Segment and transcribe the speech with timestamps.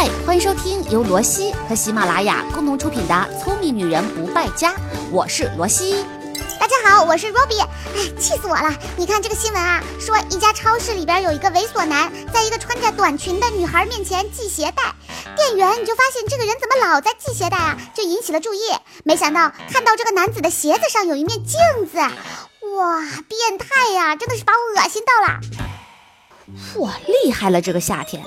[0.00, 4.72] 嗨，欢迎收听由罗西和喜马拉雅共同出品的《聪明女人不败家》，
[5.10, 6.06] 我是罗西。
[6.58, 7.60] 大家好，我是 Robbie。
[7.60, 8.74] 哎，气死我了！
[8.96, 14.94] 你看这个新闻啊，说一家超市里边有一个猥琐男，在一个穿着短裙的女孩面前系鞋带，
[15.36, 18.60] 店员你就发现这个人怎么老在系鞋带啊，就引起了注意。
[19.04, 21.58] 没想到看到这个男子的鞋子上有一面镜
[21.92, 24.16] 子，哇，变态呀！
[24.16, 25.40] 真的是把我恶心到了。
[26.76, 27.60] 哇，厉害了！
[27.60, 28.24] 这个夏天，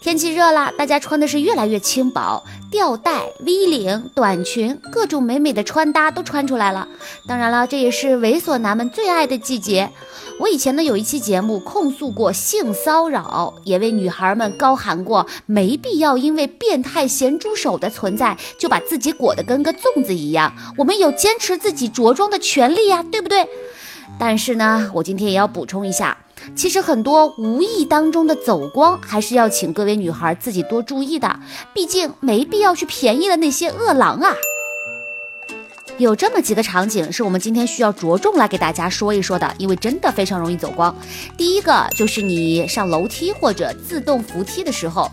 [0.00, 6.88] 天气热了，大家穿的是越来越轻薄，吊带、V 领、短裙，各种美美的穿搭都穿出来了。
[7.26, 9.90] 当然了，这也是猥琐男们最爱的季节。
[10.38, 20.54] 我以前呢有一期节目控诉过性骚扰，也为女孩们高喊过没必要因为变态咸猪手的存在就把自己裹得跟个粽子一样。
[20.78, 23.46] 我们有坚持自己着装的权利呀，对不对？
[24.18, 26.16] 但是呢，我今天也要补充一下。
[26.54, 31.40] 其实很多无意当中的走光，还是要请各位女孩自己多注意的。
[31.74, 34.34] 毕竟没必要去便宜了那些恶狼啊。
[35.98, 40.96] 有这么几个场景是我们今天需要着重来给大家说一说的，因为真的非常容易走光。
[41.36, 45.10] 第一个就是你上楼梯或者自动扶梯的时候，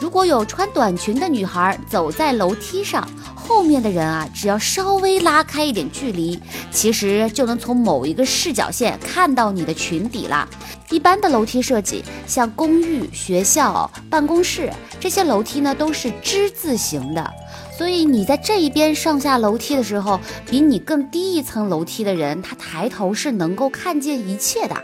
[0.00, 3.06] 如果有穿短裙的女孩走在楼梯上。
[3.34, 6.38] 后面的人啊，只要稍微拉开一点距离，
[6.70, 10.48] 其实就能从某一个视角线看到你的裙底了。
[10.90, 17.30] 一般的楼梯设计，像公寓、学校、办公室这些楼梯呢，都是之字形的，
[17.78, 24.76] 所以你在这一边上下楼梯的时候，比你更低一层楼梯的人，他抬头是能够看见一切的。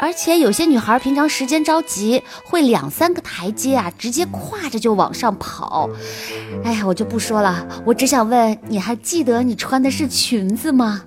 [0.00, 5.88] 而且有些女孩平常时间着急，会两三个台阶啊，直接跨着就往上跑。
[6.64, 11.04] 哎呀，我就不说了，我只想问，你还记得你穿的是裙子吗？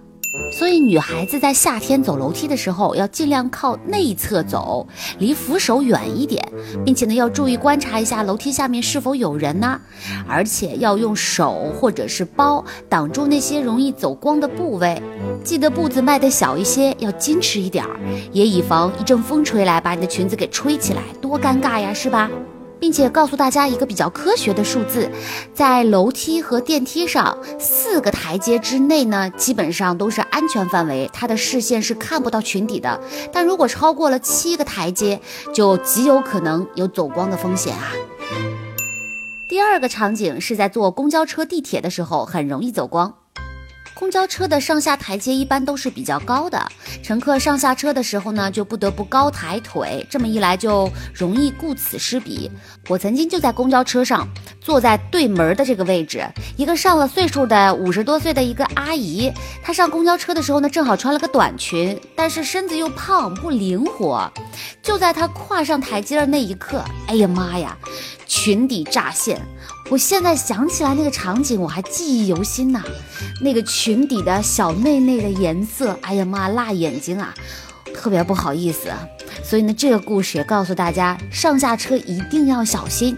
[0.55, 4.87] 所以女孩子在夏天走楼梯的时候，要尽量靠内侧走，
[5.19, 6.41] 离扶手远一点，
[6.85, 9.77] 并且呢要注意观察一下楼梯下面是否有人呢，
[10.25, 15.01] 而且要用手或者是包挡住那些容易走光的部位。
[15.43, 17.99] 记得步子迈得小一些，要矜持一点儿，
[18.31, 22.31] 也以防一阵风吹来把你的裙子给吹起来，多尴尬呀，是吧？
[22.85, 25.09] 并且告诉大家一个比较科学的数字，
[25.55, 33.01] 在楼梯和电梯上四个台阶之内呢，基本上都是安全范围，他的视线是看不到裙底的。
[33.33, 35.19] 但如果超过了七个台阶，
[35.51, 37.89] 就极有可能有走光的风险啊。
[39.49, 43.15] 第二个场景是在坐公交车、地铁的时候，很容易走光。
[43.95, 46.61] 公交车的上下台阶一般都是比较高的，
[47.01, 52.51] 乘客上下车的时候呢，就不得不高抬腿，这么一来就容易顾此失彼。
[52.89, 54.27] 我曾经就在公交车上
[54.59, 59.31] 坐在对门的这个位置，一个上了岁数的五十多岁的一个阿姨，
[59.63, 64.29] 她上公交车的时候呢，正好穿了个短裙，但是身子又胖不灵活，
[64.83, 67.77] 就在她跨上台阶的那一刻，哎呀妈呀，
[68.45, 69.41] 裙底乍现。
[69.89, 72.83] 我现在想起来那个场景，我还记忆犹新呐。
[73.41, 77.33] 那个裙底的小内内的颜色，哎呀妈，辣眼睛啊，
[77.91, 78.91] 特别不好意思。
[79.43, 83.17] 所以呢，这个故事也告诉大家，上下车一定要小心。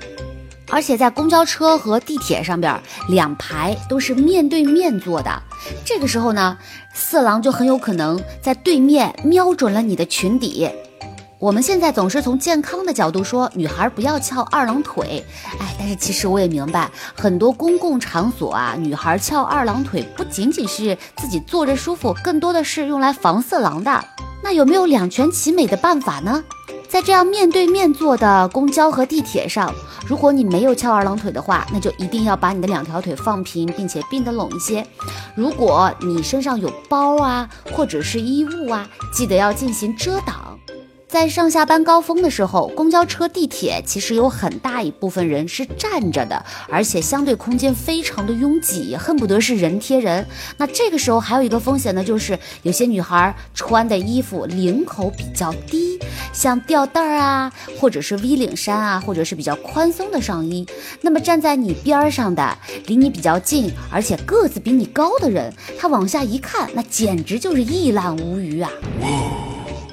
[0.70, 5.44] 而且在公交车和地铁上边，两排都是面对面坐的，
[5.84, 6.58] 这个时候呢，
[6.94, 10.70] 色狼就很有可能在对面瞄准了你的裙底。
[11.40, 15.24] 我们现在总是从健康的角度说，女孩不要翘二郎腿，
[15.60, 24.04] 哎，但是其实我也明白，很多公共场所啊，女孩翘二郎腿不仅仅是自己坐着舒服，更多的是用来防色狼的。
[24.44, 26.44] 那有没有两全其美的办法呢？
[26.90, 29.72] 在这样面对面坐的公交和地铁上，
[30.08, 34.84] 如果你没有翘二郎腿的话，那就一定要把你的两条腿放平，并且并得拢一些。
[35.36, 40.57] 如果你身上有包啊，或者是衣物啊，记得要进行遮挡。
[41.08, 50.28] 在上下班高峰的时候，公交车、地铁其实有很大一部分人是站着的，而且相对空间非常的拥挤，恨不得是人贴人。
[50.58, 55.98] 那这个时候还有一个风险呢，就是有些女孩穿的衣服领口比较低，
[56.34, 60.68] 像吊带儿啊，或者是 V 领衫啊，或者是比较宽松的上衣。
[61.00, 68.70] 那么站在你边上的，离你比较近，而且个子比你高的人，他往下一看，那简直就是一览无余啊！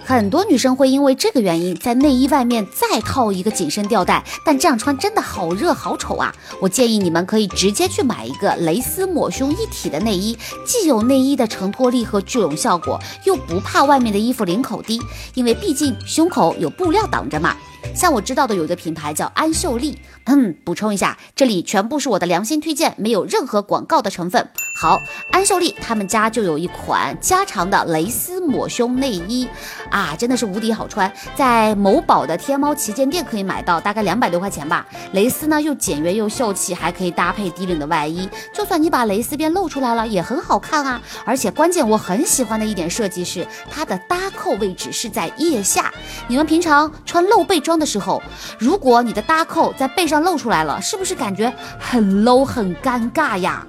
[0.07, 6.31] 很多女生会因为这个原因，在内衣外面再套一个紧身吊带，但这样穿真的好热好丑啊！
[6.61, 10.37] 我建议你们可以直接去买一个蕾丝抹胸一体的内衣，
[10.67, 15.01] 既有内衣的承托力和聚拢效果，又不怕外面的衣服领口低，
[15.33, 17.57] 因为毕竟胸口有布料挡着嘛。
[17.93, 24.49] 像我知道的有一个品牌叫安秀丽，嗯，补充一下，这里全部是我的良心推荐，没有任何广告的成分。
[24.81, 25.01] 好，
[25.31, 29.49] 安秀丽他们家就有一款加长的蕾丝抹胸内衣
[29.91, 34.87] 啊，真的是无敌好穿，在某宝的天猫旗舰店可以买到，大概两百多块钱吧。
[35.13, 41.01] 蕾丝呢又简约又秀气，还可以搭配低领的外衣，就算你把蕾丝边露出来了，也很好看啊。
[41.25, 45.93] 而且关键我很喜欢的一点设计是它的搭扣位置是在腋下，
[46.27, 48.23] 你们平常穿露背装的时候，
[48.59, 53.67] 如果你的搭扣在背上露出来了，是不是感觉很 low 很尴尬呀？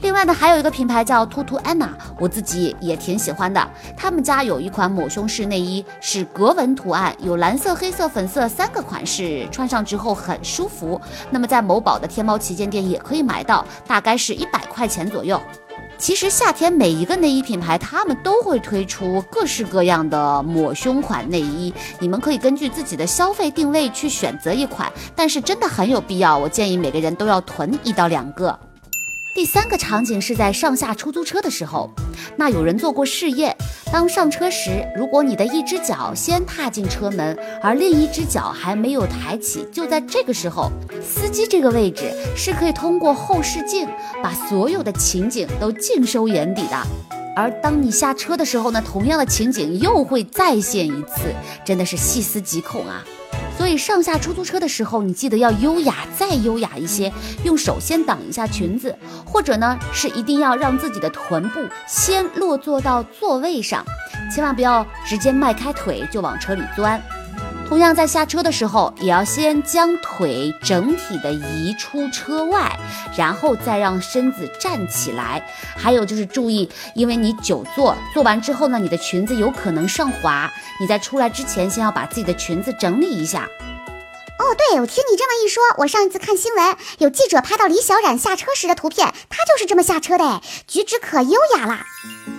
[0.00, 3.70] 另外呢，还有一个品牌叫兔兔安娜，我自己也挺喜欢的。
[3.96, 11.00] 他们家有一款抹胸式内衣，是格纹图案，有蓝色、黑色、粉色三个款式，穿上之后很舒服。
[11.30, 15.40] 那么在某宝的天猫旗舰店也可以买到，大概是一百块钱左右。
[15.98, 28.56] 其实夏天每一个内衣品牌，他们都会推出各式各样的抹胸款内衣，你们可以根据自己的消费定位去选择一款，但是真的很有必要，我建议每个人都要囤一到两个。
[29.34, 31.88] 第三个场景是在上下出租车的时候，
[32.36, 33.56] 那有人做过试验，
[33.92, 43.86] 当上车时，如果你的一只脚先踏进车门，而另一只脚还没有抬起，就在这个时候，司机这个位置是可以通过后视镜
[44.22, 46.76] 把所有的情景都尽收眼底的。
[47.36, 51.32] 而当你下车的时候呢，同样的情景又会再现一次，
[51.64, 53.04] 真的是细思极恐啊！
[53.58, 57.12] 所以上下出租车的时候，你记得要优雅再优雅一些，
[57.42, 58.96] 用手先挡一下裙子，
[59.26, 63.84] 或者呢是一定要让自己的臀部先落座到座位上，
[64.32, 67.02] 千万不要直接迈开腿就往车里钻。
[67.68, 72.74] 同样在下车的时候，也要先将腿整体的移出车外，
[73.14, 75.46] 然后再让身子站起来。
[75.76, 80.50] 还有就是注意，因为你久坐，坐完之后呢，你的裙子有可能上滑。
[80.80, 83.46] 你在出来之前，先要把自己的裙子整理一下。
[84.38, 91.84] 哦，对，我听你这么一说，我上一次看新闻，有记者拍到李小冉下车时的图片，她就是这么下车的，举止可优雅啦。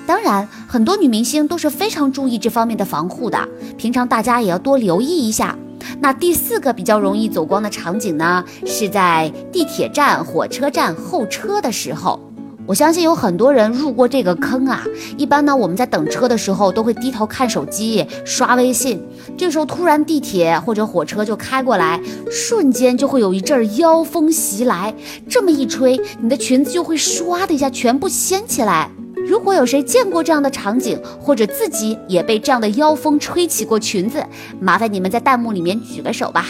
[0.10, 3.38] 当然，很多女明星都是非常注意这方面的防护的，
[3.78, 5.56] 平常大家也要多留意一下。
[6.00, 12.20] 那第四个比较容易走光的场景呢，是在地铁站、火车站候车的时候。
[12.66, 14.84] 我相信有很多人入过这个坑啊。
[15.16, 19.00] 一般呢，我们在等车的时候都会低头看手机、刷微信，
[19.38, 22.02] 这时候突然地铁或者火车就开过来，
[22.32, 24.92] 瞬间就会有一阵妖风袭来，
[25.30, 28.90] 这么一吹，你的裙子就会唰的一下全部掀起来。
[29.28, 34.24] 如果有谁见过这样的场景，或者自己也被这样的妖风吹起过裙子，
[34.60, 36.46] 麻烦你们在弹幕里面举个手吧。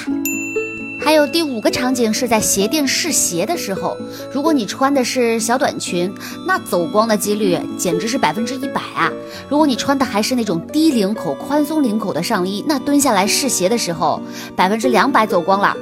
[1.01, 3.97] 还有第五个场景是在鞋店试鞋的时候，
[4.33, 6.13] 如果你穿的是小短裙，
[6.45, 9.09] 那走光的几率简直是百分之一百啊！
[9.49, 14.21] 如果你穿的还是那种低领口、宽松领口的上衣，那蹲下来试鞋的时候，
[14.55, 15.75] 百分之两百走光了。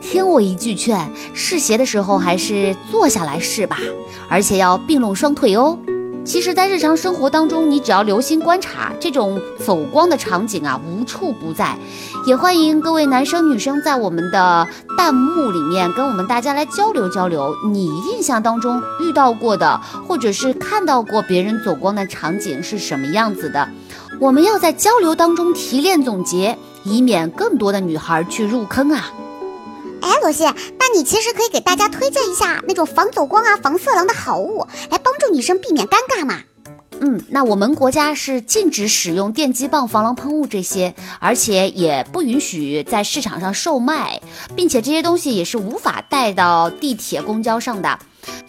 [0.00, 0.98] 听我一句劝，
[1.34, 3.78] 试鞋的时候还是坐下来试吧，
[4.28, 5.78] 而且要并拢双腿哦。
[6.24, 11.76] 其实，在日常生活当中，你只要留心观察，这种走光的场景啊，无处不在。
[12.26, 14.66] 也欢迎各位男生女生在我们的
[14.96, 19.78] 弹幕里面跟我们大家来交流交流，你印象当中遇到过的，
[20.08, 23.68] 或者是看到过别人走光的场景是什么样子的？
[24.18, 29.12] 我们要在交流当中提炼总结，以免更多的女孩去入坑啊。
[30.00, 30.44] 哎，罗西，
[30.94, 36.38] 你其实可以给大家推荐一下那种防走光啊、防色狼的好物，来帮助女生避免尴尬嘛。
[37.00, 44.20] 嗯，那我们国家是禁止使用电击棒、防狼喷雾这些，而且也不允许在市场上售卖，
[44.54, 47.98] 并且这些东西也是无法带到地铁、公交上的，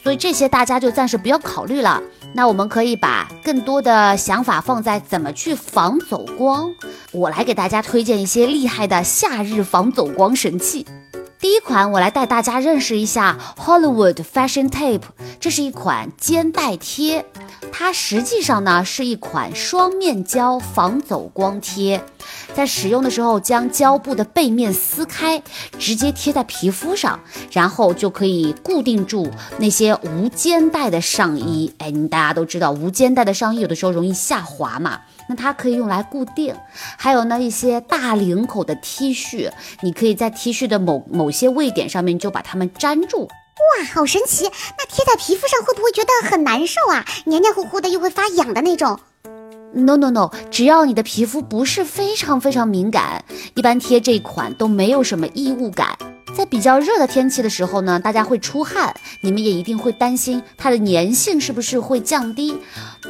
[0.04, 2.00] 所以这些大家就暂时不要考虑了。
[2.36, 6.72] 那我们可以把更多的想法放在怎么去防走光。
[7.12, 10.86] 我来给大家推荐一些厉害的夏日防走光神器。
[11.46, 15.04] 第一款，我来带大家认识一下 Hollywood Fashion Tape，
[15.40, 17.24] 这是一款肩带贴，
[17.72, 22.04] 它实际上呢是一款双面胶防走光贴，
[22.56, 25.44] 在使用的时候将胶布的背面撕开，
[25.78, 27.20] 直接贴在皮肤上，
[27.52, 31.72] 然后就可以固定住那些无肩带的上衣。
[31.78, 35.02] 哎，你大家都知道无肩带的上衣有的时候容易下滑嘛。
[35.28, 36.56] 那它可以用来固定，
[36.98, 39.52] 还有呢一些大领口的 T 恤，
[39.82, 43.22] 你可以在 T 恤的某某些位点上面就把它们粘住。
[43.26, 44.44] 哇，好神奇！
[44.44, 47.06] 那贴在皮肤上会不会觉得很难受啊？
[47.26, 49.00] 黏黏糊糊的又会发痒的那种
[49.74, 53.24] ？No No No，只要你的皮肤不是非常非常敏感，
[53.56, 55.98] 一般贴这款都没有什么异物感。
[56.36, 62.58] 在比较热的天气的时候呢，大家会出汗，你们也一定会担心它的粘性是不是会降低。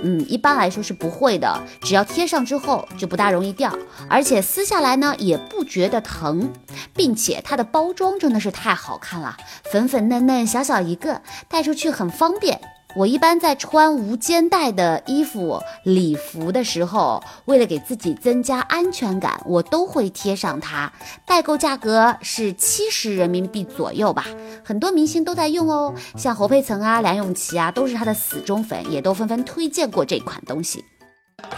[0.04, 3.76] 嗯，一般来说是不会的，只要贴上之后就不大容易掉，
[4.08, 6.52] 而且撕下来呢也不觉得疼，
[6.94, 9.36] 并且它的包装真的是太好看了，
[9.72, 12.62] 粉粉嫩嫩，小小一个，带出去很方便。
[12.96, 20.92] 我一般在穿无肩带的衣服、礼服的时候，为了给自己增加安全感，我都会贴上它。
[21.26, 24.26] 代购价格是七十人民币左右吧，
[24.64, 30.86] 很多明星都在用哦，像侯佩岑啊、梁咏琪啊，都是他的死忠粉，也都纷纷推荐过这款东西。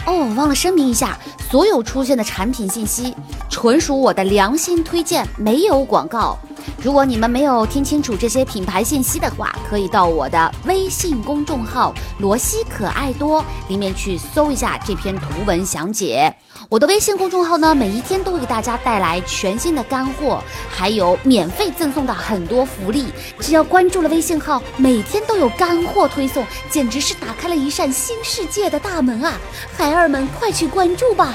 [0.06, 1.18] 哦，忘了声明一下，
[1.50, 3.14] 所有出现的产品信息
[3.48, 6.36] 纯属我的良心推荐，没有广告。
[6.82, 16.32] 如果你们没有听清楚这些品牌信息的话，可以到我的微信公众号“罗西可爱多”里面去搜一下这篇图文详解。
[16.70, 23.06] 我的微信公众号呢，每一天都会给大家带来全新的干货，还有免费赠送的很多福利。
[23.40, 29.40] 只要关注了微信号，每天都有干货推送，简直是打开了一扇新世界的大门啊！
[29.78, 31.32] 孩儿们，快去关注吧！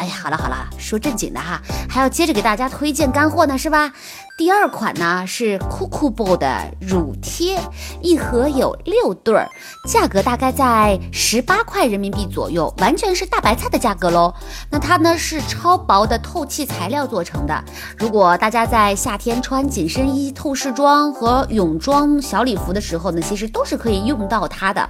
[0.00, 3.92] 哎呀，好了好了，说正经的哈，还要接着给大家推荐干货呢，是吧？
[4.38, 7.60] 第二款呢是 Cocobo 的乳贴，
[8.00, 9.46] 一盒有六对儿，
[9.86, 14.32] 价格大概在十八块人民币左右，完全是大白菜的价格喽。
[14.70, 17.62] 那它呢是超薄的透气材料做成的，
[17.98, 24.88] 如果大家在夏天穿紧身衣、透视装和泳装小礼服的时候呢，其实都是可以用到它的。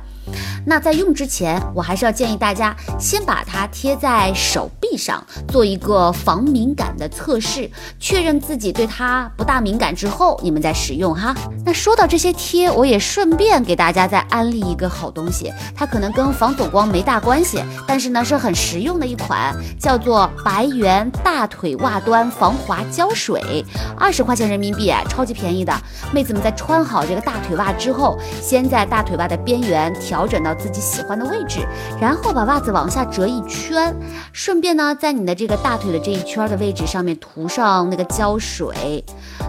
[0.64, 11.34] 那在用之前，我还是要建议大家先把它贴在手臂上，做一个防敏感的测试，确认自己对它不大敏感之后，你们再使用哈。
[11.64, 23.64] 那说到这些贴，我也顺便给大家再安利一个好东西，它可能跟防走光没大关系，但是呢是很实用的一款，叫做白源大腿袜端防滑胶水，
[23.96, 25.72] 二十块钱人民币，超级便宜的。
[26.12, 30.50] 妹子们在穿好这个大腿袜之后，先在大腿袜的边缘调调整到。
[30.60, 31.66] 自己喜欢的位置，
[31.98, 33.96] 然后把袜子往下折一圈，
[34.30, 39.02] 顺便呢，在你的这个大腿的这一圈的位置上面涂上那个胶水。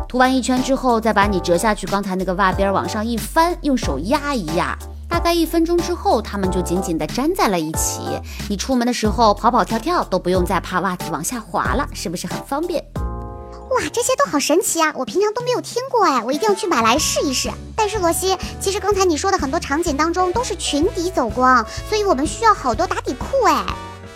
[0.07, 4.77] 涂完一圈之后，再把你折下去刚才那个袜边往上一翻，用手压一压，
[5.09, 8.01] 大概一分钟之后，它们就紧紧的粘在了一起。
[8.47, 12.81] 你出门的时候跑跑跳跳都不用再怕袜子往下滑了，是不是很方便？
[12.95, 14.93] 哇，这些都好神奇啊！
[14.95, 17.49] 我平常都没有听过哎，我一定要去买来试一试。
[17.83, 23.65] 但是罗西，其实刚才你说的很多场景当中都是裙底走光，所以我们需要好多打底裤哎。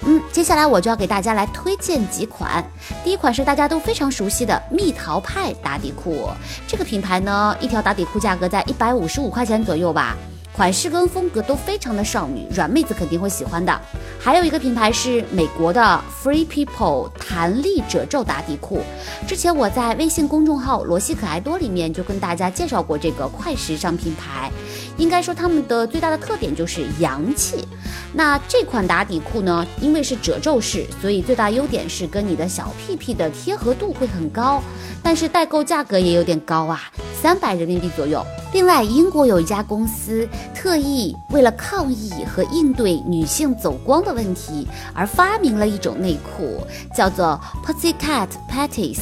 [0.06, 2.64] 嗯，接下来我就要给大家来推荐几款。
[3.04, 6.30] 第一款是大家都非常熟悉的蜜桃派打底裤，
[6.68, 10.16] 这个品牌呢，一条打底裤价格在一百五十五块钱左右吧。
[10.56, 13.78] 款式跟风格都非常的少女，软妹子肯定会喜欢的。
[14.18, 18.80] 还有一个品牌是美国的 Free People 弹力褶皱打底裤，
[19.28, 24.50] 之前我在微信公众号罗西可爱多里面就跟大家介绍过这个快时尚品牌。
[24.96, 27.68] 应该说他们的最大的特点就是洋气。
[28.14, 34.64] 那这款打底裤呢，因为是褶皱式，所以最大优点是跟你的小屁屁的贴合度会很高，
[35.04, 36.82] 但是代购价格也有点高啊，
[37.22, 38.26] 三百人民币左右。
[38.56, 49.00] 另外，英国有一家公司特意为了抗议和应对女性走光的问题，而发明了一种内裤，叫做 Pussycat Patties。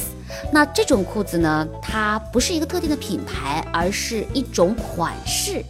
[0.52, 5.64] 那这种裤子呢，它不是一个特定的品牌，而是一种款式。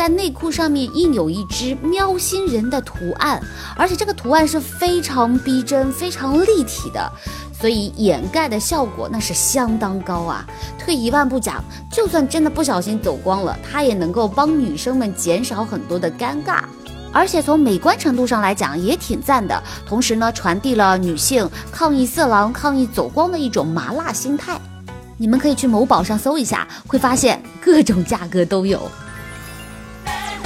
[0.00, 3.38] 在内裤上面印有一只喵星人的图案，
[3.76, 7.12] 而且这个图案是非常逼真、非常立体的，
[7.52, 10.46] 所以掩盖的效果那是相当高啊！
[10.78, 16.62] 退一万步讲，就算真的不小心走光了，它也能够帮女生们减少很多的尴尬，
[17.12, 19.62] 而且从美观程度上来讲也挺赞的。
[19.86, 24.58] 同时呢，传递了女性抗议色狼、抗议走光的一种麻辣心态。
[25.18, 28.90] 你们可以去某宝上搜一下，会发现各种价格都有。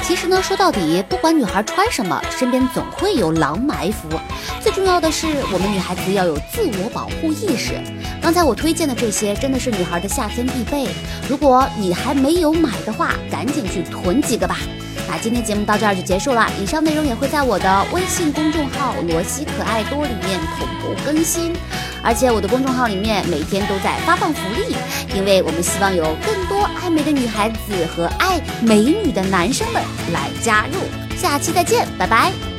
[0.07, 4.07] 其实呢，说到底，不管女孩穿什么，身边总会有狼埋伏。
[4.61, 7.73] 最重要的是，我们女孩子要有自我保护意识。
[8.21, 10.87] 刚才我推荐的这些，真的是女孩的夏天必备。
[11.27, 14.59] 如果你还没有买的话，赶紧去囤几个吧。
[15.09, 21.55] 那今天节目到这儿就结束了，以上内容也会在我的微信公众号“罗西可爱多”里面同步更新。
[22.05, 24.77] 而且我的公众号里面每天都在发放福利，
[25.17, 29.83] 因为我们希望有更多爱美的女孩子和爱美女的男生们
[30.13, 30.79] 来加入。
[31.17, 32.54] 下期再见，拜拜。